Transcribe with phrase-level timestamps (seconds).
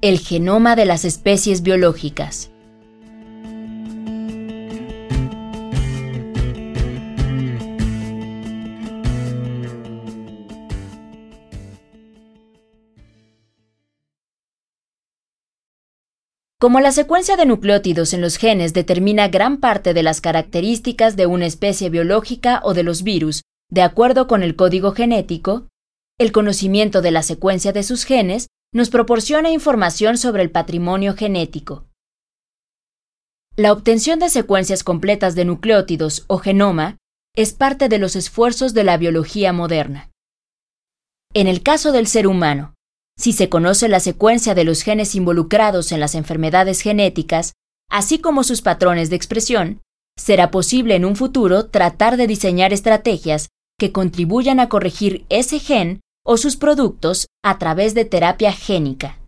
[0.00, 2.52] El genoma de las especies biológicas.
[16.60, 21.26] Como la secuencia de nucleótidos en los genes determina gran parte de las características de
[21.26, 25.66] una especie biológica o de los virus, de acuerdo con el código genético,
[26.18, 31.86] el conocimiento de la secuencia de sus genes nos proporciona información sobre el patrimonio genético.
[33.56, 36.96] La obtención de secuencias completas de nucleótidos o genoma
[37.34, 40.10] es parte de los esfuerzos de la biología moderna.
[41.34, 42.74] En el caso del ser humano,
[43.18, 47.52] si se conoce la secuencia de los genes involucrados en las enfermedades genéticas,
[47.90, 49.82] así como sus patrones de expresión,
[50.16, 56.00] será posible en un futuro tratar de diseñar estrategias que contribuyan a corregir ese gen
[56.30, 59.18] o sus productos a través de terapia génica.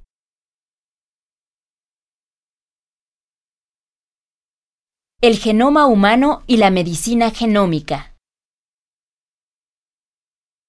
[5.22, 8.14] El genoma humano y la medicina genómica.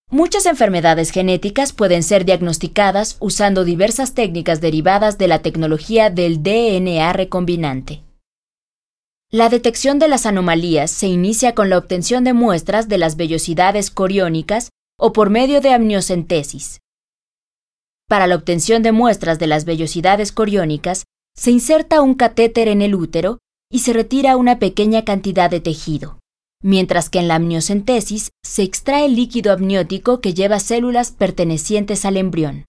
[0.09, 7.11] Muchas enfermedades genéticas pueden ser diagnosticadas usando diversas técnicas derivadas de la tecnología del DNA
[7.11, 8.03] recombinante.
[9.29, 13.91] La detección de las anomalías se inicia con la obtención de muestras de las vellosidades
[13.91, 14.69] coriónicas
[15.01, 16.79] o por medio de amniocentesis.
[18.07, 22.95] Para la obtención de muestras de las vellosidades coriónicas, se inserta un catéter en el
[22.95, 23.39] útero
[23.71, 26.21] y se retira una pequeña cantidad de tejido
[26.61, 32.17] mientras que en la amniocentesis se extrae el líquido amniótico que lleva células pertenecientes al
[32.17, 32.65] embrión.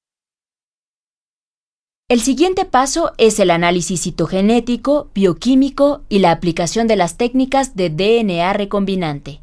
[2.09, 7.89] El siguiente paso es el análisis citogenético, bioquímico y la aplicación de las técnicas de
[7.89, 9.41] DNA recombinante.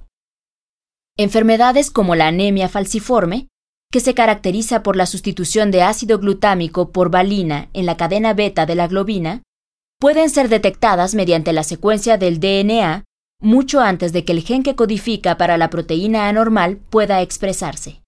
[1.22, 3.50] Enfermedades como la anemia falciforme,
[3.92, 8.66] que se caracteriza por la sustitución de ácido glutámico por valina en la cadena beta
[8.66, 9.44] de la globina,
[10.00, 13.03] pueden ser detectadas mediante la secuencia del DNA
[13.41, 18.02] mucho antes de que el gen que codifica para la proteína anormal pueda expresarse.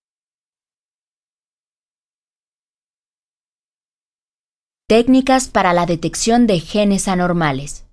[4.87, 7.90] Técnicas para la detección de genes anormales.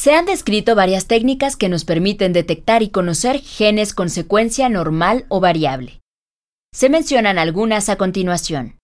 [0.00, 5.26] Se han descrito varias técnicas que nos permiten detectar y conocer genes con secuencia normal
[5.28, 6.02] o variable.
[6.72, 8.78] Se mencionan algunas a continuación.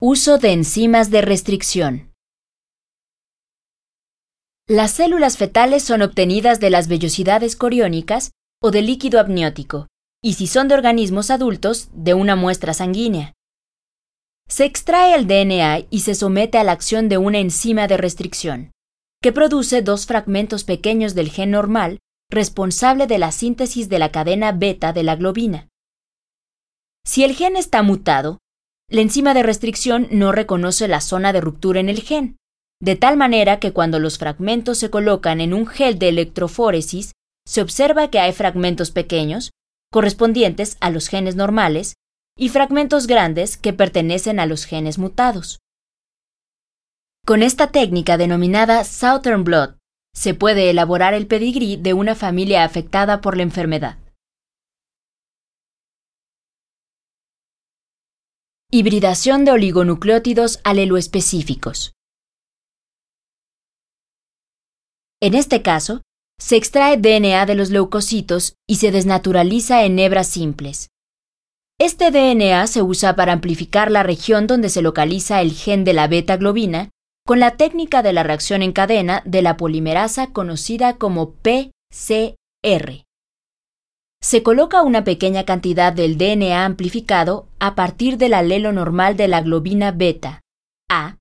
[0.00, 2.12] Uso de enzimas de restricción.
[4.66, 9.86] Las células fetales son obtenidas de las vellosidades coriónicas o de líquido amniótico,
[10.20, 13.35] y si son de organismos adultos, de una muestra sanguínea.
[14.48, 18.72] Se extrae el DNA y se somete a la acción de una enzima de restricción,
[19.22, 21.98] que produce dos fragmentos pequeños del gen normal
[22.30, 25.68] responsable de la síntesis de la cadena beta de la globina.
[27.04, 28.38] Si el gen está mutado,
[28.88, 32.36] la enzima de restricción no reconoce la zona de ruptura en el gen,
[32.80, 37.12] de tal manera que cuando los fragmentos se colocan en un gel de electroforesis,
[37.46, 39.50] se observa que hay fragmentos pequeños,
[39.92, 41.94] correspondientes a los genes normales,
[42.38, 45.60] y fragmentos grandes que pertenecen a los genes mutados.
[47.24, 49.78] Con esta técnica denominada Southern Blot,
[50.14, 53.98] se puede elaborar el pedigrí de una familia afectada por la enfermedad.
[58.70, 61.92] Hibridación de oligonucleótidos aleloespecíficos.
[65.20, 66.02] En este caso,
[66.38, 70.90] se extrae DNA de los leucocitos y se desnaturaliza en hebras simples.
[71.78, 76.08] Este DNA se usa para amplificar la región donde se localiza el gen de la
[76.08, 76.90] beta-globina
[77.26, 83.06] con la técnica de la reacción en cadena de la polimerasa conocida como PCR
[84.26, 89.40] se coloca una pequeña cantidad del DNA amplificado a partir del alelo normal de la
[89.40, 90.40] globina beta,
[90.90, 91.18] A,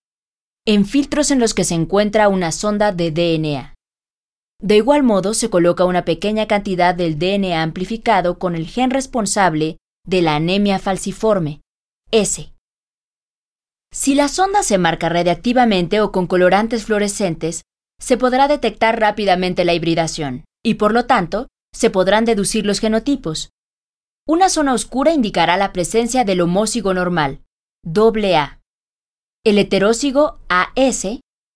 [0.66, 3.76] en filtros en los que se encuentra una sonda de DNA.
[4.60, 9.78] De igual modo, se coloca una pequeña cantidad del DNA amplificado con el gen responsable
[10.06, 11.62] de la anemia falciforme,
[12.12, 12.54] S.
[13.92, 17.64] Si la sonda se marca radiactivamente o con colorantes fluorescentes,
[18.00, 23.50] se podrá detectar rápidamente la hibridación, y por lo tanto, se podrán deducir los genotipos.
[24.28, 27.44] Una zona oscura indicará la presencia del homócigo normal,
[27.86, 28.60] AA.
[29.46, 31.08] El heterócigo AS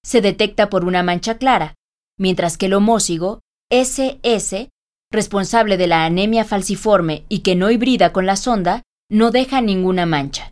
[0.03, 1.75] se detecta por una mancha clara,
[2.17, 3.41] mientras que el homócigo
[3.71, 4.69] SS,
[5.11, 10.05] responsable de la anemia falciforme y que no hibrida con la sonda, no deja ninguna
[10.05, 10.51] mancha.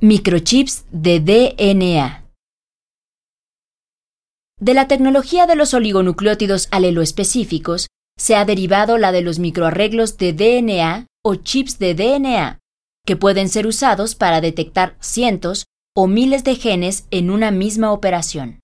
[0.00, 2.24] Microchips de DNA.
[4.60, 10.32] De la tecnología de los oligonucleótidos aleloespecíficos se ha derivado la de los microarreglos de
[10.32, 12.58] DNA o chips de DNA,
[13.06, 15.66] que pueden ser usados para detectar cientos
[15.96, 18.60] o miles de genes en una misma operación.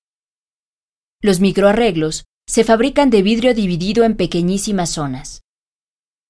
[1.25, 5.41] Los microarreglos se fabrican de vidrio dividido en pequeñísimas zonas.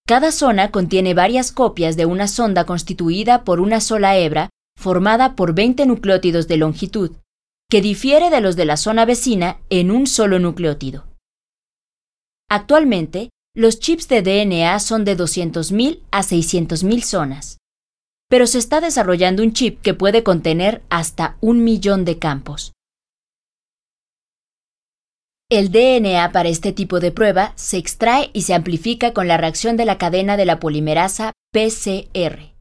[0.06, 5.52] Cada zona contiene varias copias de una sonda constituida por una sola hebra formada por
[5.52, 7.10] 20 nucleótidos de longitud,
[7.68, 11.08] que difiere de los de la zona vecina en un solo nucleótido.
[12.48, 17.58] Actualmente, los chips de DNA son de 200.000 a 600.000 zonas,
[18.30, 22.74] pero se está desarrollando un chip que puede contener hasta un millón de campos.
[25.50, 29.76] El DNA para este tipo de prueba se extrae y se amplifica con la reacción
[29.76, 32.54] de la cadena de la polimerasa PCR.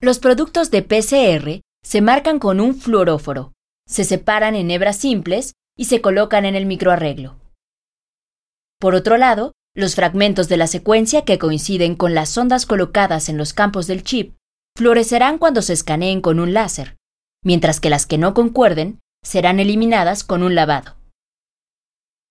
[0.00, 3.52] Los productos de PCR se marcan con un fluoróforo,
[3.86, 7.38] se separan en hebras simples y se colocan en el microarreglo.
[8.80, 13.36] Por otro lado, los fragmentos de la secuencia que coinciden con las ondas colocadas en
[13.36, 14.36] los campos del chip
[14.76, 16.96] florecerán cuando se escaneen con un láser,
[17.44, 20.97] mientras que las que no concuerden serán eliminadas con un lavado.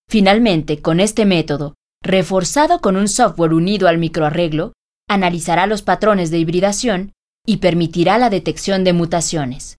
[0.10, 4.74] Finalmente, con este método, reforzado con un software unido al microarreglo,
[5.10, 7.14] analizará los patrones de hibridación
[7.46, 9.78] y permitirá la detección de mutaciones.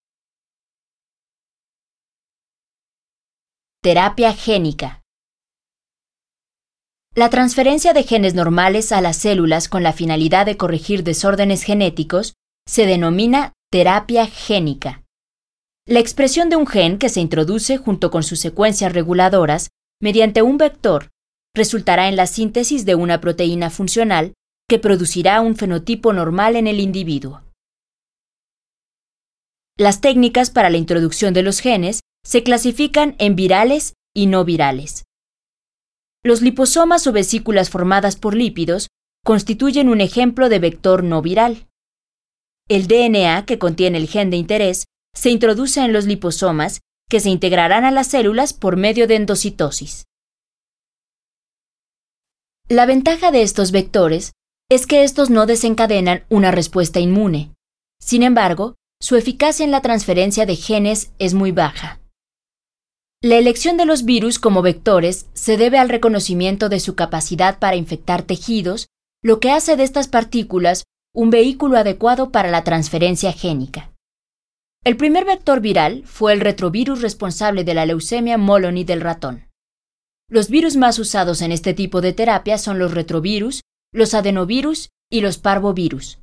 [3.82, 5.02] Terapia génica.
[7.14, 12.34] La transferencia de genes normales a las células con la finalidad de corregir desórdenes genéticos
[12.66, 15.04] se denomina terapia génica.
[15.86, 19.68] La expresión de un gen que se introduce junto con sus secuencias reguladoras
[20.00, 21.10] mediante un vector
[21.54, 24.34] resultará en la síntesis de una proteína funcional
[24.68, 27.42] que producirá un fenotipo normal en el individuo.
[29.76, 35.04] Las técnicas para la introducción de los genes se clasifican en virales y no virales.
[36.22, 38.88] Los liposomas o vesículas formadas por lípidos
[39.24, 41.68] constituyen un ejemplo de vector no viral.
[42.68, 44.84] El DNA que contiene el gen de interés
[45.14, 50.04] se introduce en los liposomas que se integrarán a las células por medio de endocitosis.
[52.68, 54.32] La ventaja de estos vectores
[54.70, 57.54] es que estos no desencadenan una respuesta inmune.
[57.98, 62.00] Sin embargo, su eficacia en la transferencia de genes es muy baja.
[63.22, 67.76] La elección de los virus como vectores se debe al reconocimiento de su capacidad para
[67.76, 68.88] infectar tejidos,
[69.22, 70.84] lo que hace de estas partículas
[71.14, 73.90] un vehículo adecuado para la transferencia génica.
[74.84, 79.48] El primer vector viral fue el retrovirus responsable de la leucemia Molony del ratón.
[80.30, 85.20] Los virus más usados en este tipo de terapia son los retrovirus, los adenovirus y
[85.20, 86.20] los parvovirus.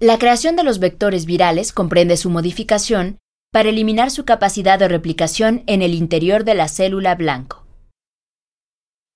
[0.00, 3.18] La creación de los vectores virales comprende su modificación
[3.52, 7.66] para eliminar su capacidad de replicación en el interior de la célula blanco.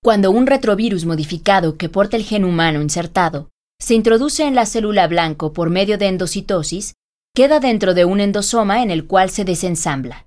[0.03, 3.49] Cuando un retrovirus modificado que porta el gen humano insertado
[3.81, 6.95] se introduce en la célula blanco por medio de endocitosis,
[7.35, 10.27] queda dentro de un endosoma en el cual se desensambla.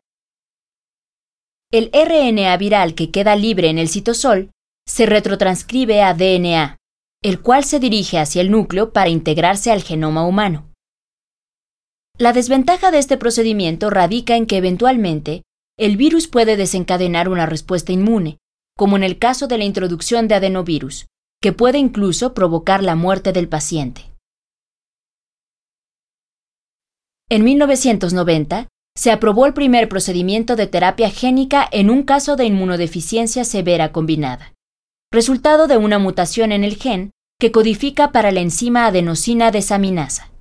[1.71, 4.51] El RNA viral que queda libre en el citosol
[4.87, 6.77] se retrotranscribe a DNA,
[7.21, 10.71] el cual se dirige hacia el núcleo para integrarse al genoma humano.
[12.17, 15.43] La desventaja de este procedimiento radica en que eventualmente
[15.77, 18.37] el virus puede desencadenar una respuesta inmune,
[18.75, 21.07] como en el caso de la introducción de adenovirus,
[21.41, 24.13] que puede incluso provocar la muerte del paciente.
[27.29, 28.67] En 1990,
[28.97, 34.53] se aprobó el primer procedimiento de terapia génica en un caso de inmunodeficiencia severa combinada,
[35.11, 40.31] resultado de una mutación en el gen que codifica para la enzima adenosina desaminasa.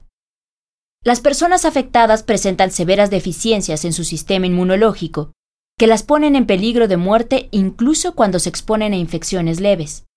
[1.04, 5.32] Las personas afectadas presentan severas deficiencias en su sistema inmunológico,
[5.78, 10.07] que las ponen en peligro de muerte incluso cuando se exponen a infecciones leves.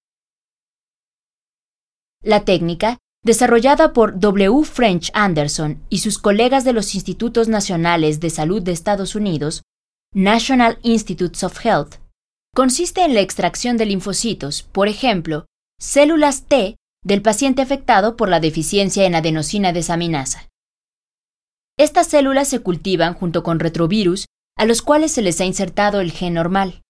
[2.23, 4.63] La técnica, desarrollada por W.
[4.63, 9.63] French Anderson y sus colegas de los Institutos Nacionales de Salud de Estados Unidos,
[10.13, 11.95] National Institutes of Health,
[12.53, 15.45] consiste en la extracción de linfocitos, por ejemplo,
[15.79, 20.47] células T del paciente afectado por la deficiencia en adenosina desaminasa.
[21.79, 26.11] Estas células se cultivan junto con retrovirus a los cuales se les ha insertado el
[26.11, 26.81] gen normal.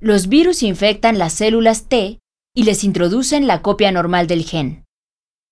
[0.00, 2.18] Los virus infectan las células T
[2.54, 4.84] y les introducen la copia normal del gen.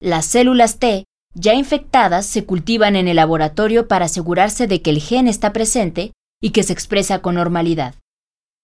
[0.01, 1.05] Las células T,
[1.35, 6.13] ya infectadas, se cultivan en el laboratorio para asegurarse de que el gen está presente
[6.41, 7.95] y que se expresa con normalidad.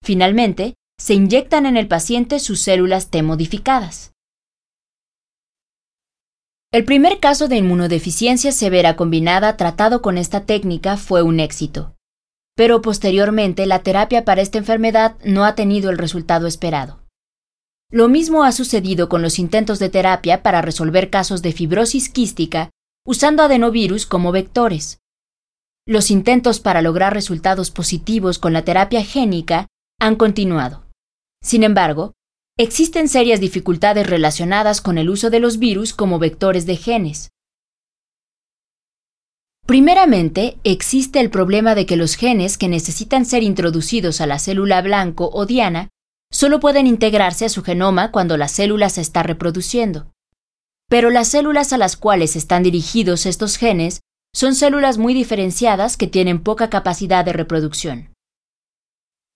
[0.03, 4.11] Finalmente, se inyectan en el paciente sus células T modificadas.
[6.71, 11.95] El primer caso de inmunodeficiencia severa combinada tratado con esta técnica fue un éxito.
[12.59, 16.98] pero posteriormente la terapia para esta enfermedad no ha tenido el resultado esperado.
[17.91, 22.69] Lo mismo ha sucedido con los intentos de terapia para resolver casos de fibrosis quística
[23.03, 24.99] usando adenovirus como vectores.
[25.87, 29.65] Los intentos para lograr resultados positivos con la terapia génica
[29.99, 30.85] han continuado.
[31.41, 32.13] Sin embargo,
[32.59, 37.29] existen serias dificultades relacionadas con el uso de los virus como vectores de genes.
[39.65, 44.83] Primeramente, existe el problema de que los genes que necesitan ser introducidos a la célula
[44.83, 45.89] blanco o diana
[46.31, 50.11] solo pueden integrarse a su genoma cuando la célula se está reproduciendo.
[50.89, 54.01] Pero las células a las cuales están dirigidos estos genes
[54.33, 58.13] son células muy diferenciadas que tienen poca capacidad de reproducción.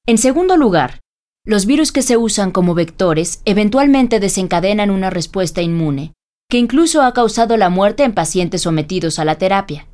[0.06, 1.00] En segundo lugar,
[1.46, 6.14] los virus que se usan como vectores eventualmente desencadenan una respuesta inmune,
[6.50, 9.88] que incluso ha causado la muerte en pacientes sometidos a la terapia.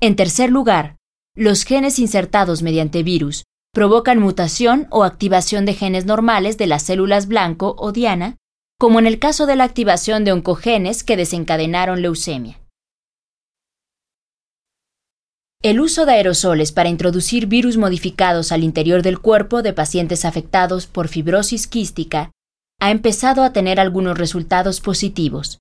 [0.00, 0.96] En tercer lugar,
[1.34, 7.28] los genes insertados mediante virus provocan mutación o activación de genes normales de las células
[7.28, 8.36] blanco o diana,
[8.78, 12.58] como en el caso de la activación de oncogenes que desencadenaron leucemia.
[15.62, 20.86] El uso de aerosoles para introducir virus modificados al interior del cuerpo de pacientes afectados
[20.86, 22.30] por fibrosis quística
[22.80, 25.58] ha empezado a tener algunos resultados positivos.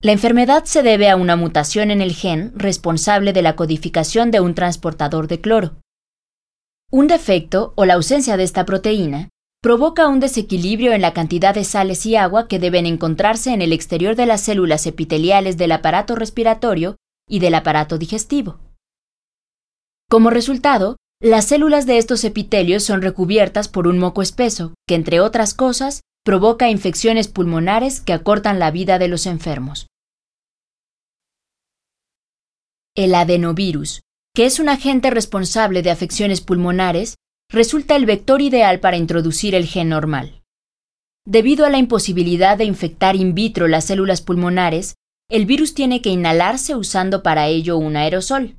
[0.00, 4.38] La enfermedad se debe a una mutación en el gen responsable de la codificación de
[4.38, 5.80] un transportador de cloro.
[6.90, 9.28] Un defecto o la ausencia de esta proteína
[9.60, 13.74] provoca un desequilibrio en la cantidad de sales y agua que deben encontrarse en el
[13.74, 16.96] exterior de las células epiteliales del aparato respiratorio
[17.28, 18.58] y del aparato digestivo.
[20.08, 25.20] Como resultado, las células de estos epitelios son recubiertas por un moco espeso, que entre
[25.20, 29.88] otras cosas provoca infecciones pulmonares que acortan la vida de los enfermos.
[32.94, 34.00] El adenovirus,
[34.38, 37.16] que es un agente responsable de afecciones pulmonares,
[37.50, 40.44] resulta el vector ideal para introducir el gen normal.
[41.26, 44.94] Debido a la imposibilidad de infectar in vitro las células pulmonares,
[45.28, 48.54] el virus tiene que inhalarse usando para ello un aerosol.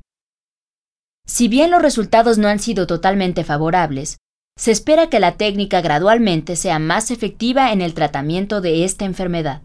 [1.26, 4.18] Si bien los resultados no han sido totalmente favorables,
[4.58, 9.62] se espera que la técnica gradualmente sea más efectiva en el tratamiento de esta enfermedad.